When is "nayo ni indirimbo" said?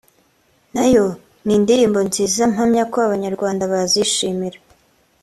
0.73-1.99